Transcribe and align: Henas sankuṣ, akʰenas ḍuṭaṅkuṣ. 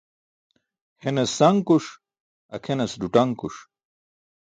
Henas 1.03 1.31
sankuṣ, 1.37 1.85
akʰenas 2.55 2.93
ḍuṭaṅkuṣ. 3.01 3.55